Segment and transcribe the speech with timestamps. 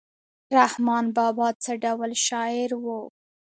[0.57, 2.85] رحمان بابا څه ډول شاعر و؟